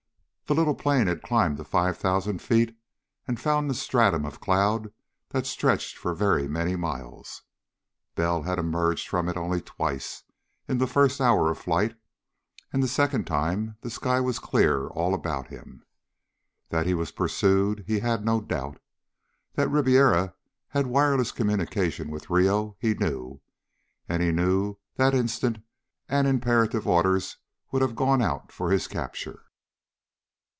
The 0.47 0.55
little 0.57 0.75
plane 0.75 1.07
had 1.07 1.21
climbed 1.21 1.55
to 1.59 1.63
five 1.63 1.97
thousand 1.97 2.41
feet 2.41 2.77
and 3.25 3.39
found 3.39 3.71
a 3.71 3.73
stratum 3.73 4.25
of 4.25 4.41
cloud 4.41 4.91
that 5.29 5.45
stretched 5.45 5.95
for 5.95 6.13
very 6.13 6.45
many 6.45 6.75
miles. 6.75 7.43
Bell 8.15 8.41
had 8.41 8.59
emerged 8.59 9.07
from 9.07 9.29
it 9.29 9.37
only 9.37 9.61
twice 9.61 10.23
in 10.67 10.77
the 10.77 10.87
first 10.87 11.21
hour 11.21 11.49
of 11.49 11.57
flight, 11.57 11.95
and 12.73 12.83
the 12.83 12.89
second 12.89 13.27
time 13.27 13.77
the 13.79 13.89
sky 13.89 14.19
was 14.19 14.39
clear 14.39 14.87
all 14.87 15.13
about 15.13 15.47
him. 15.47 15.85
That 16.67 16.85
he 16.85 16.93
was 16.93 17.11
pursued, 17.13 17.85
he 17.87 17.99
had 17.99 18.25
no 18.25 18.41
doubt. 18.41 18.77
That 19.53 19.69
Ribiera 19.71 20.33
had 20.67 20.85
wireless 20.87 21.31
communications 21.31 22.11
with 22.11 22.29
Rio, 22.29 22.75
he 22.77 22.93
knew. 22.93 23.39
And 24.09 24.21
he 24.21 24.33
knew 24.33 24.75
that 24.97 25.13
instant, 25.13 25.59
and 26.09 26.27
imperative 26.27 26.85
orders 26.89 27.37
would 27.71 27.81
have 27.81 27.95
gone 27.95 28.21
out 28.21 28.51
for 28.51 28.69
his 28.69 28.89
capture. 28.89 29.45